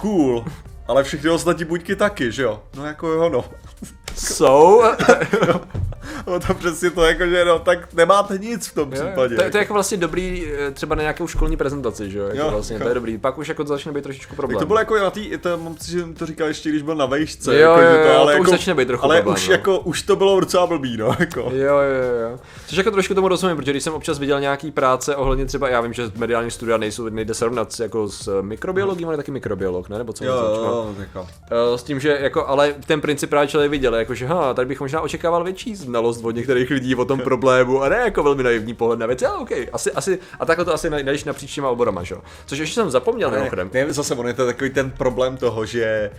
Cool. 0.00 0.44
Ale 0.86 1.04
všechny 1.04 1.30
ostatní 1.30 1.64
buďky 1.64 1.96
taky, 1.96 2.32
že 2.32 2.42
jo? 2.42 2.62
No 2.76 2.86
jako 2.86 3.08
jo, 3.08 3.28
no. 3.28 3.44
Jsou? 4.16 4.82
no. 5.48 5.60
No 6.26 6.40
to 6.40 6.54
přesně 6.54 6.90
to 6.90 7.04
jako, 7.04 7.26
že 7.26 7.44
no, 7.44 7.58
tak 7.58 7.94
nemáte 7.94 8.38
nic 8.38 8.66
v 8.66 8.74
tom 8.74 8.92
Jo, 8.92 8.98
jo. 9.02 9.06
případě. 9.06 9.36
To, 9.36 9.42
je- 9.42 9.50
to 9.50 9.56
je 9.56 9.62
jako 9.62 9.74
vlastně 9.74 9.96
dobrý 9.96 10.46
eh, 10.58 10.70
třeba 10.70 10.94
na 10.94 11.02
nějakou 11.02 11.26
školní 11.26 11.56
prezentaci, 11.56 12.10
že 12.10 12.18
jo? 12.18 12.24
Jako 12.24 12.38
Jo, 12.38 12.50
vlastně, 12.50 12.78
to 12.78 12.84
jo. 12.84 12.88
je 12.88 12.94
dobrý. 12.94 13.18
Pak 13.18 13.38
už 13.38 13.48
jako 13.48 13.64
to 13.64 13.68
začne 13.68 13.92
být 13.92 14.02
trošičku 14.04 14.36
problém. 14.36 14.56
Tak 14.56 14.62
to 14.62 14.66
bylo 14.66 14.78
jako 14.78 14.96
na 14.98 15.10
tý, 15.10 15.30
to 15.38 15.58
mám 15.58 15.74
pocit, 15.74 15.90
že 15.90 16.04
to 16.18 16.26
říkal 16.26 16.48
ještě, 16.48 16.68
když 16.68 16.82
byl 16.82 16.94
na 16.94 17.06
vejšce. 17.06 17.60
Jo, 17.60 17.70
jako, 17.70 17.80
jo, 17.82 18.04
jo, 18.12 18.18
ale 18.20 18.32
to 18.34 18.40
už 18.40 18.46
jako, 18.46 18.50
začne 18.50 18.74
být 18.74 18.88
trochu 18.88 19.04
Ale 19.04 19.16
problém, 19.16 19.34
už 19.34 19.48
no. 19.48 19.52
jako, 19.52 19.78
už 19.78 20.02
to 20.02 20.16
bylo 20.16 20.40
docela 20.40 20.66
blbý, 20.66 20.96
no, 20.96 21.16
jako. 21.18 21.40
Jo, 21.40 21.50
jo, 21.52 21.78
jo, 21.78 22.30
jo. 22.30 22.38
Což 22.66 22.78
jako 22.78 22.90
trošku 22.90 23.14
tomu 23.14 23.28
rozumím, 23.28 23.56
protože 23.56 23.70
když 23.70 23.82
jsem 23.84 23.94
občas 23.94 24.18
viděl 24.18 24.40
nějaký 24.40 24.70
práce 24.70 25.16
ohledně 25.16 25.46
třeba, 25.46 25.68
já 25.68 25.80
vím, 25.80 25.92
že 25.92 26.02
mediální 26.16 26.50
studia 26.50 26.76
nejsou, 26.76 27.08
nejde 27.08 27.34
srovnat 27.34 27.80
jako 27.80 28.08
s 28.08 28.40
mikrobiologií, 28.42 29.06
ale 29.06 29.16
taky 29.16 29.30
mikrobiolog, 29.30 29.88
ne? 29.88 29.98
Nebo 29.98 30.12
co? 30.12 30.24
Jo, 30.24 30.34
no. 30.34 30.62
jo, 30.62 30.94
jako. 30.98 31.26
Eh, 31.74 31.78
S 31.78 31.82
tím, 31.82 32.00
že 32.00 32.18
jako, 32.20 32.46
ale 32.46 32.74
ten 32.86 33.00
princip 33.00 33.30
právě 33.30 33.48
člověk 33.48 33.70
viděl, 33.70 33.94
jako 33.94 34.14
že 34.14 34.26
ha, 34.26 34.54
tady 34.54 34.66
bych 34.68 34.80
možná 34.80 35.00
očekával 35.00 35.44
větší 35.44 35.74
znalost 35.76 36.03
od 36.08 36.36
některých 36.36 36.70
lidí 36.70 36.94
o 36.94 37.04
tom 37.04 37.20
problému 37.20 37.82
a 37.82 37.88
ne 37.88 37.96
jako 37.96 38.22
velmi 38.22 38.42
naivní 38.42 38.74
pohled 38.74 38.98
na 38.98 39.06
věc, 39.06 39.22
ale 39.22 39.38
OK, 39.38 39.50
asi, 39.72 39.92
asi, 39.92 40.18
a 40.40 40.46
takhle 40.46 40.64
to 40.64 40.74
asi 40.74 40.90
najdeš 40.90 41.24
napříč 41.24 41.54
těma 41.54 41.70
oborama, 41.70 42.02
že. 42.02 42.14
Což 42.46 42.58
ještě 42.58 42.74
jsem 42.74 42.90
zapomněl 42.90 43.30
Ne, 43.30 43.36
mimochodem. 43.36 43.70
ne, 43.74 43.92
zase 43.92 44.14
on 44.14 44.26
je 44.26 44.34
to 44.34 44.46
takový 44.46 44.70
ten 44.70 44.90
problém 44.90 45.36
toho, 45.36 45.66
že 45.66 46.10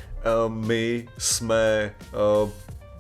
uh, 0.46 0.54
my 0.54 1.08
jsme 1.18 1.94
uh, 2.44 2.50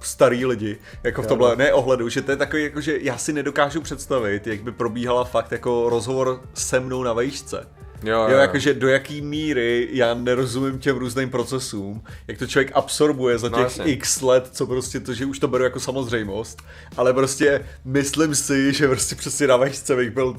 starý 0.01 0.45
lidi, 0.45 0.77
jako 1.03 1.21
v 1.21 1.27
tomhle 1.27 1.55
ne 1.55 1.73
ohledu, 1.73 2.09
že 2.09 2.21
to 2.21 2.31
je 2.31 2.37
takový, 2.37 2.63
jako, 2.63 2.81
že 2.81 2.97
já 3.01 3.17
si 3.17 3.33
nedokážu 3.33 3.81
představit, 3.81 4.47
jak 4.47 4.63
by 4.63 4.71
probíhala 4.71 5.23
fakt 5.23 5.51
jako 5.51 5.89
rozhovor 5.89 6.41
se 6.53 6.79
mnou 6.79 7.03
na 7.03 7.13
vejšce. 7.13 7.67
Jo, 8.05 8.27
Jo, 8.29 8.37
jakože 8.37 8.73
do 8.73 8.87
jaký 8.87 9.21
míry 9.21 9.87
já 9.91 10.13
nerozumím 10.13 10.79
těm 10.79 10.97
různým 10.97 11.29
procesům, 11.29 12.03
jak 12.27 12.37
to 12.37 12.47
člověk 12.47 12.71
absorbuje 12.75 13.37
za 13.37 13.49
No, 13.49 13.57
těch 13.57 13.63
jasně. 13.77 13.85
x 13.93 14.21
let, 14.21 14.49
co 14.51 14.67
prostě 14.67 14.99
to, 14.99 15.13
že 15.13 15.25
už 15.25 15.39
to 15.39 15.47
beru 15.47 15.63
jako 15.63 15.79
samozřejmost, 15.79 16.61
ale 16.97 17.13
prostě 17.13 17.65
myslím 17.85 18.35
si, 18.35 18.73
že 18.73 18.87
prostě 18.87 19.15
přesně 19.15 19.47
na 19.47 19.57
vejšce 19.57 19.95
bych 19.95 20.11
byl 20.11 20.35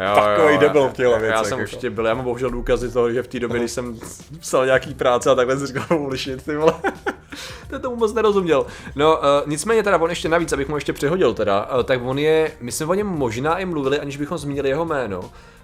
Jo, 0.00 0.14
Takový 0.14 0.54
jo, 0.54 0.60
debil 0.60 0.82
já- 0.82 0.88
v 0.88 0.92
těchto 0.92 1.12
Já 1.12 1.18
věcech, 1.18 1.46
jsem 1.46 1.58
jako. 1.58 1.62
určitě 1.62 1.90
byl, 1.90 2.06
já 2.06 2.14
mám 2.14 2.24
bohužel 2.24 2.50
důkazy 2.50 2.90
toho, 2.92 3.12
že 3.12 3.22
v 3.22 3.28
té 3.28 3.40
době, 3.40 3.58
když 3.58 3.70
jsem 3.72 3.98
psal 4.40 4.66
nějaký 4.66 4.94
práce 4.94 5.30
a 5.30 5.34
takhle 5.34 5.58
si 5.58 5.66
říkal, 5.66 5.86
holy 5.90 6.16
shit, 6.18 6.42
ty 6.44 6.56
vole. 6.56 6.72
to 7.70 7.78
tomu 7.78 7.96
moc 7.96 8.14
nerozuměl. 8.14 8.66
No, 8.96 9.16
uh, 9.16 9.22
nicméně 9.46 9.82
teda 9.82 9.98
on 9.98 10.10
ještě 10.10 10.28
navíc, 10.28 10.52
abych 10.52 10.68
mu 10.68 10.76
ještě 10.76 10.92
přihodil 10.92 11.34
teda, 11.34 11.74
uh, 11.76 11.82
tak 11.82 12.00
on 12.04 12.18
je, 12.18 12.52
my 12.60 12.72
jsme 12.72 12.86
o 12.86 12.94
něm 12.94 13.06
možná 13.06 13.58
i 13.58 13.64
mluvili, 13.64 14.00
aniž 14.00 14.16
bychom 14.16 14.38
zmínili 14.38 14.68
jeho 14.68 14.84
jméno, 14.84 15.20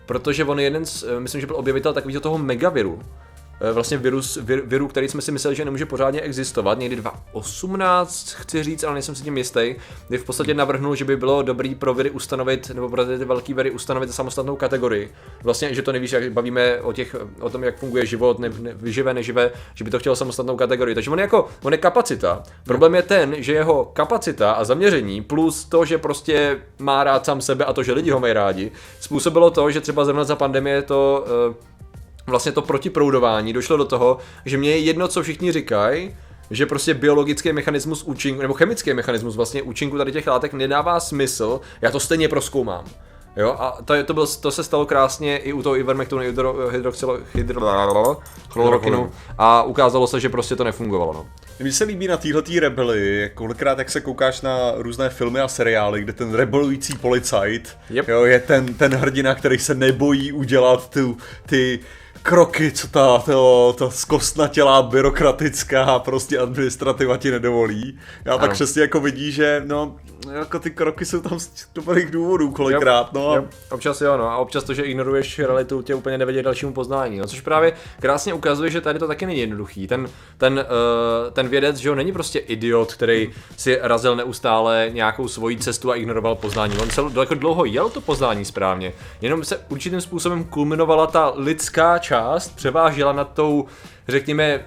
protože 0.06 0.44
on 0.44 0.58
je 0.58 0.64
jeden 0.64 0.86
z, 0.86 1.02
uh, 1.02 1.20
myslím, 1.20 1.40
že 1.40 1.46
byl 1.46 1.56
objevitel 1.56 1.92
takového 1.92 2.20
toho 2.20 2.38
megaviru. 2.38 3.02
Eh, 3.62 3.72
Vlastně 3.72 3.98
virus, 3.98 4.38
vir, 4.42 4.62
viru, 4.64 4.88
který 4.88 5.08
jsme 5.08 5.22
si 5.22 5.32
mysleli, 5.32 5.56
že 5.56 5.64
nemůže 5.64 5.86
pořádně 5.86 6.20
existovat, 6.20 6.78
někdy 6.78 6.96
2018 6.96 8.32
chci 8.32 8.62
říct, 8.62 8.84
ale 8.84 8.94
nejsem 8.94 9.14
si 9.14 9.22
tím 9.22 9.36
jistý, 9.36 9.74
kdy 10.08 10.18
v 10.18 10.24
podstatě 10.24 10.54
navrhnul, 10.54 10.94
že 10.94 11.04
by 11.04 11.16
bylo 11.16 11.42
dobrý 11.42 11.74
pro 11.74 11.94
viry 11.94 12.10
ustanovit, 12.10 12.70
nebo 12.70 12.88
pro 12.88 13.04
ty 13.04 13.16
velké 13.16 13.54
viry 13.54 13.70
ustanovit 13.70 14.14
samostatnou 14.14 14.56
kategorii. 14.56 15.12
Vlastně, 15.42 15.74
že 15.74 15.82
to 15.82 15.92
nevíš, 15.92 16.12
jak 16.12 16.32
bavíme 16.32 16.80
o, 16.80 16.92
těch, 16.92 17.16
o 17.40 17.50
tom, 17.50 17.64
jak 17.64 17.78
funguje 17.78 18.06
život, 18.06 18.38
ne, 18.38 18.50
ne, 18.60 18.74
vyživé, 18.74 19.14
neživé, 19.14 19.50
že 19.74 19.84
by 19.84 19.90
to 19.90 19.98
chtělo 19.98 20.16
samostatnou 20.16 20.56
kategorii. 20.56 20.94
Takže 20.94 21.10
on 21.10 21.18
je 21.18 21.22
jako, 21.22 21.48
on 21.62 21.72
je 21.72 21.78
kapacita. 21.78 22.42
Problém 22.64 22.94
je 22.94 23.02
ten, 23.02 23.34
že 23.38 23.52
jeho 23.52 23.84
kapacita 23.84 24.52
a 24.52 24.64
zaměření 24.64 25.22
plus 25.22 25.64
to, 25.64 25.84
že 25.84 25.98
prostě 25.98 26.58
má 26.78 27.04
rád 27.04 27.26
sám 27.26 27.40
sebe 27.40 27.64
a 27.64 27.72
to, 27.72 27.82
že 27.82 27.92
lidi 27.92 28.10
ho 28.10 28.20
mají 28.20 28.32
rádi, 28.32 28.72
způsobilo 29.00 29.50
to, 29.50 29.70
že 29.70 29.80
třeba 29.80 30.04
zrovna 30.04 30.24
za 30.24 30.36
pandemie 30.36 30.82
to 30.82 31.24
eh, 31.26 31.71
vlastně 32.26 32.52
to 32.52 32.62
protiproudování 32.62 33.52
došlo 33.52 33.76
do 33.76 33.84
toho, 33.84 34.18
že 34.44 34.58
mě 34.58 34.70
je 34.70 34.78
jedno, 34.78 35.08
co 35.08 35.22
všichni 35.22 35.52
říkají, 35.52 36.16
že 36.50 36.66
prostě 36.66 36.94
biologický 36.94 37.52
mechanismus 37.52 38.02
účinku, 38.02 38.42
nebo 38.42 38.54
chemický 38.54 38.94
mechanismus 38.94 39.36
vlastně 39.36 39.62
účinku 39.62 39.98
tady 39.98 40.12
těch 40.12 40.26
látek 40.26 40.52
nedává 40.52 41.00
smysl, 41.00 41.60
já 41.82 41.90
to 41.90 42.00
stejně 42.00 42.28
proskoumám. 42.28 42.84
Jo, 43.36 43.56
a 43.58 43.78
to, 43.84 44.04
to, 44.04 44.14
byl, 44.14 44.26
to 44.26 44.50
se 44.50 44.64
stalo 44.64 44.86
krásně 44.86 45.36
i 45.36 45.52
u 45.52 45.62
toho 45.62 45.76
ivermectinu, 45.76 46.20
hydro, 46.20 46.68
hydroxylo, 46.68 47.18
hydro, 47.34 48.16
chlorokinu 48.48 49.12
a 49.38 49.62
ukázalo 49.62 50.06
se, 50.06 50.20
že 50.20 50.28
prostě 50.28 50.56
to 50.56 50.64
nefungovalo. 50.64 51.12
No. 51.12 51.26
Mně 51.60 51.72
se 51.72 51.84
líbí 51.84 52.08
na 52.08 52.16
téhletý 52.16 52.60
rebely, 52.60 53.30
kolikrát 53.34 53.78
jak 53.78 53.90
se 53.90 54.00
koukáš 54.00 54.40
na 54.40 54.72
různé 54.76 55.10
filmy 55.10 55.40
a 55.40 55.48
seriály, 55.48 56.00
kde 56.00 56.12
ten 56.12 56.34
rebelující 56.34 56.98
policajt 56.98 57.76
Yep. 57.90 58.08
jo, 58.08 58.24
je 58.24 58.40
ten, 58.40 58.74
ten 58.74 58.94
hrdina, 58.94 59.34
který 59.34 59.58
se 59.58 59.74
nebojí 59.74 60.32
udělat 60.32 60.90
tu, 60.90 61.16
ty 61.46 61.80
kroky, 62.22 62.72
co 62.72 62.88
ta, 62.88 63.18
to, 63.18 63.74
ta 63.78 63.90
zkostnatělá 63.90 64.82
byrokratická 64.82 65.98
prostě 65.98 66.38
administrativa 66.38 67.16
ti 67.16 67.30
nedovolí. 67.30 67.98
Já 68.24 68.34
Ano. 68.34 68.52
přesně 68.52 68.82
jako 68.82 69.00
vidí, 69.00 69.32
že 69.32 69.62
no, 69.66 69.96
jako 70.32 70.58
ty 70.58 70.70
kroky 70.70 71.04
jsou 71.04 71.20
tam 71.20 71.40
z 71.40 71.50
dobrých 71.74 72.10
důvodů 72.10 72.50
kolikrát, 72.50 73.12
no. 73.12 73.34
Jo, 73.36 73.44
občas 73.70 74.00
jo, 74.00 74.16
no, 74.16 74.28
a 74.30 74.36
občas 74.36 74.64
to, 74.64 74.74
že 74.74 74.82
ignoruješ 74.82 75.38
realitu, 75.38 75.82
tě 75.82 75.94
úplně 75.94 76.18
nevede 76.18 76.40
k 76.40 76.44
dalšímu 76.44 76.72
poznání. 76.72 77.18
No, 77.18 77.26
což 77.26 77.40
právě 77.40 77.72
krásně 78.00 78.34
ukazuje, 78.34 78.70
že 78.70 78.80
tady 78.80 78.98
to 78.98 79.06
taky 79.06 79.26
není 79.26 79.40
jednoduchý. 79.40 79.86
Ten, 79.86 80.08
ten, 80.38 80.52
uh, 80.58 81.32
ten 81.32 81.48
vědec, 81.48 81.76
že 81.76 81.88
jo, 81.88 81.94
není 81.94 82.12
prostě 82.12 82.38
idiot, 82.38 82.94
který 82.94 83.30
si 83.56 83.78
razil 83.82 84.16
neustále 84.16 84.88
nějakou 84.92 85.28
svoji 85.28 85.56
cestu 85.56 85.90
a 85.90 85.96
ignoroval 85.96 86.34
poznání. 86.34 86.78
On 86.78 86.90
se 86.90 87.02
jako 87.20 87.34
dlouho 87.34 87.64
jel 87.64 87.90
to 87.90 88.00
poznání 88.00 88.44
správně, 88.44 88.92
jenom 89.20 89.44
se 89.44 89.60
určitým 89.68 90.00
způsobem 90.00 90.44
kulminovala 90.44 91.06
ta 91.06 91.32
lidská 91.36 91.98
část, 92.02 92.56
převážela 92.56 93.12
nad 93.12 93.32
tou 93.32 93.66
řekněme, 94.08 94.64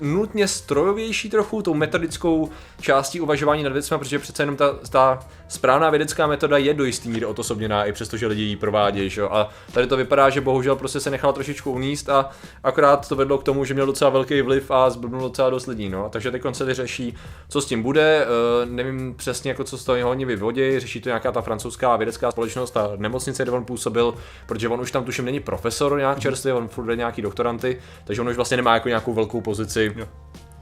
nutně 0.00 0.48
strojovější 0.48 1.30
trochu, 1.30 1.62
tou 1.62 1.74
metodickou 1.74 2.50
částí 2.80 3.20
uvažování 3.20 3.62
nad 3.62 3.72
věcmi, 3.72 3.98
protože 3.98 4.18
přece 4.18 4.42
jenom 4.42 4.56
ta, 4.56 4.72
ta 4.90 5.26
správná 5.48 5.90
vědecká 5.90 6.26
metoda 6.26 6.58
je 6.58 6.74
do 6.74 6.84
jistý 6.84 7.08
míry 7.08 7.26
odosobněná, 7.26 7.84
i 7.84 7.92
přesto, 7.92 8.16
že 8.16 8.26
lidi 8.26 8.42
ji 8.42 8.56
provádějí, 8.56 9.10
že? 9.10 9.22
A 9.22 9.48
tady 9.72 9.86
to 9.86 9.96
vypadá, 9.96 10.30
že 10.30 10.40
bohužel 10.40 10.76
prostě 10.76 11.00
se 11.00 11.10
nechala 11.10 11.32
trošičku 11.32 11.72
uníst 11.72 12.08
a 12.08 12.30
akorát 12.62 13.08
to 13.08 13.16
vedlo 13.16 13.38
k 13.38 13.44
tomu, 13.44 13.64
že 13.64 13.74
měl 13.74 13.86
docela 13.86 14.10
velký 14.10 14.42
vliv 14.42 14.70
a 14.70 14.90
zblbnul 14.90 15.20
docela 15.20 15.50
dost 15.50 15.66
lidí, 15.66 15.88
no. 15.88 16.08
Takže 16.08 16.30
teď 16.30 16.42
se 16.52 16.74
řeší, 16.74 17.14
co 17.48 17.60
s 17.60 17.66
tím 17.66 17.82
bude, 17.82 18.26
uh, 18.64 18.70
nevím 18.70 19.14
přesně, 19.14 19.50
jako 19.50 19.64
co 19.64 19.78
z 19.78 19.84
toho 19.84 20.10
oni 20.10 20.24
vyvodí, 20.24 20.80
řeší 20.80 21.00
to 21.00 21.08
nějaká 21.08 21.32
ta 21.32 21.42
francouzská 21.42 21.96
vědecká 21.96 22.30
společnost, 22.30 22.70
ta 22.70 22.90
nemocnice, 22.96 23.42
kde 23.42 23.52
on 23.52 23.64
působil, 23.64 24.14
protože 24.46 24.68
on 24.68 24.80
už 24.80 24.90
tam 24.90 25.04
tuším 25.04 25.24
není 25.24 25.40
profesor 25.40 25.98
nějak 25.98 26.20
čerstvý, 26.20 26.52
on 26.52 26.68
furt 26.68 26.96
nějaký 26.96 27.22
doktoranty, 27.22 27.80
takže 28.04 28.20
on 28.20 28.28
už 28.28 28.36
vlastně 28.36 28.56
nemá 28.56 28.80
jako 28.84 28.88
nějakou 28.88 29.14
velkou 29.14 29.40
pozici. 29.40 29.92
Jo. 29.96 30.06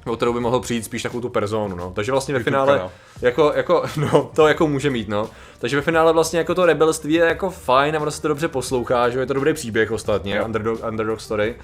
O 0.07 0.17
kterou 0.17 0.33
by 0.33 0.41
mohl 0.41 0.61
přijít 0.61 0.85
spíš 0.85 1.03
takovou 1.03 1.21
tu 1.21 1.29
personu, 1.29 1.77
no. 1.77 1.93
Takže 1.95 2.13
vlastně 2.13 2.35
ve 2.35 2.39
Vykukaná. 2.39 2.65
finále, 2.67 2.91
jako, 3.23 3.53
jako, 3.57 3.83
no, 3.97 4.31
to 4.35 4.49
jako 4.49 4.67
může 4.69 4.91
mít, 4.91 5.09
no. 5.09 5.29
Takže 5.59 5.77
ve 5.77 5.83
finále 5.83 6.13
vlastně 6.13 6.39
jako 6.39 6.55
to 6.55 6.67
rebelství 6.67 7.15
je 7.15 7.25
jako 7.25 7.51
fajn 7.51 7.97
a 7.97 8.01
ono 8.01 8.11
se 8.11 8.23
to 8.23 8.29
dobře 8.29 8.49
poslouchá, 8.49 9.09
že 9.09 9.19
je 9.19 9.27
to 9.27 9.35
dobrý 9.35 9.55
příběh 9.55 9.91
ostatně, 9.93 10.37
Jo. 10.37 10.45
underdog, 10.45 10.85
underdog 10.89 11.21
story 11.21 11.55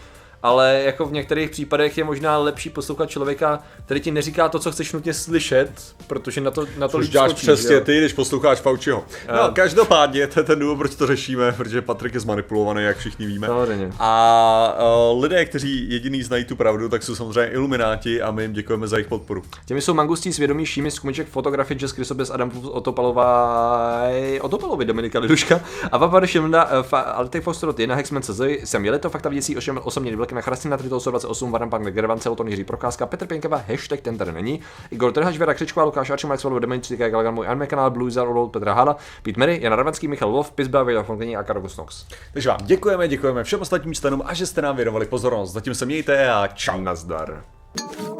ale 0.43 0.83
jako 0.85 1.05
v 1.07 1.13
některých 1.13 1.51
případech 1.51 1.99
je 1.99 2.05
možná 2.05 2.39
lepší 2.39 2.71
poslouchat 2.71 3.11
člověka, 3.11 3.63
který 3.85 4.01
ti 4.01 4.11
neříká 4.11 4.49
to, 4.49 4.59
co 4.59 4.73
chceš 4.73 4.93
nutně 4.93 5.15
slyšet, 5.15 5.71
protože 6.07 6.41
na 6.41 6.51
to, 6.51 6.67
na 6.79 6.89
to 6.89 6.99
Což 6.99 7.09
děláš 7.09 7.33
přesně 7.33 7.81
ty, 7.81 7.99
když 7.99 8.13
posloucháš 8.13 8.61
Fauciho. 8.61 9.05
No, 9.29 9.45
ehm. 9.45 9.55
každopádně, 9.55 10.27
to 10.27 10.41
je 10.41 10.45
ten 10.45 10.59
důvod, 10.59 10.79
proč 10.79 10.95
to 10.95 11.07
řešíme, 11.07 11.53
protože 11.53 11.83
Patrik 11.83 12.15
je 12.15 12.21
zmanipulovaný, 12.21 12.83
jak 12.83 12.97
všichni 12.97 13.27
víme. 13.27 13.47
Samozřejmě. 13.47 13.93
A 13.99 14.79
uh, 15.13 15.23
lidé, 15.23 15.45
kteří 15.45 15.91
jediný 15.91 16.23
znají 16.23 16.45
tu 16.45 16.57
pravdu, 16.57 16.89
tak 16.89 17.03
jsou 17.03 17.15
samozřejmě 17.15 17.51
ilumináti 17.51 18.23
a 18.23 18.31
my 18.31 18.43
jim 18.43 18.53
děkujeme 18.53 18.89
za 18.89 18.97
jejich 18.97 19.09
podporu. 19.09 19.43
Těmi 19.67 19.81
jsou 19.81 19.95
mangustí 19.95 20.33
svědomí 20.33 20.67
Šími 20.67 20.91
skumiček 20.91 21.29
fotografie 21.29 21.79
Jess 21.81 21.93
Krysobes, 21.93 22.31
Adam 22.31 22.51
Otopalová, 22.65 24.01
eh, 24.11 24.41
Otopalovi 24.41 24.85
Dominika 24.85 25.19
Liduška 25.19 25.61
a 25.93 25.99
Vapar 25.99 26.27
Šimda, 26.27 26.65
uh, 26.65 26.85
Altek 26.93 27.43
Fosterot, 27.43 27.81
Jena 27.81 27.95
Hexman 27.95 28.23
CZ, 28.23 28.41
jsem 28.41 28.85
Jeleto, 28.85 29.11
Fakta 29.11 29.29
věcí, 29.29 29.57
8, 29.57 29.81
8 29.85 30.05
Lekna, 30.29 30.41
Chrastina, 30.41 30.77
328, 30.77 31.53
Varan 31.53 31.71
Pank, 31.71 31.87
Gervan, 31.87 32.21
Celoton, 32.21 32.49
Jiří 32.49 32.65
Procházka, 32.65 33.07
Petr 33.07 33.27
Pěnkeva, 33.27 33.63
hashtag 33.69 34.01
ten 34.01 34.19
tady 34.19 34.33
není, 34.33 34.61
Igor 34.91 35.13
Trhač, 35.13 35.37
Věra 35.37 35.55
Křičková, 35.55 35.85
Lukáš 35.85 36.11
Arčima, 36.11 36.33
Max 36.33 36.45
Valvo, 36.45 36.59
Demenci, 36.59 36.97
Kaj 36.97 37.11
Galgan, 37.11 37.35
můj 37.35 37.49
Anime 37.49 37.67
kanál, 37.67 37.91
Blue 37.91 38.11
Zero, 38.11 38.33
Road, 38.33 38.53
Petra 38.53 38.75
Hala, 38.75 38.97
Pít 39.23 39.37
Mary, 39.37 39.59
Jan 39.63 39.73
Ravanský, 39.73 40.09
Michal 40.09 40.31
Lov, 40.31 40.53
Pizba, 40.53 40.83
Vila 40.83 41.03
Fonkyni 41.03 41.37
a 41.37 41.43
Karol 41.43 41.63
Nox. 41.79 42.07
Takže 42.33 42.49
vám 42.49 42.59
děkujeme, 42.63 43.09
děkujeme 43.09 43.45
všem 43.45 43.61
ostatním 43.61 43.95
členům 43.95 44.23
a 44.27 44.35
že 44.35 44.47
jste 44.47 44.63
nám 44.63 44.77
věnovali 44.77 45.07
pozornost. 45.07 45.53
Zatím 45.53 45.75
se 45.75 45.87
mějte 45.87 46.31
a 46.31 46.47
čau. 46.47 46.81
Nazdar. 46.81 47.45
thank 47.77 48.01
you 48.01 48.18